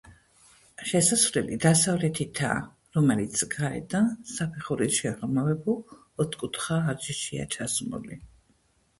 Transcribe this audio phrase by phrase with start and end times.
[0.91, 2.63] შესასვლელი დასავლეთითაა,
[2.95, 5.77] რომელიც გარედან საფეხურით შეღრმავებულ
[6.25, 8.19] ოთხკუთხა არეშია ჩასმული.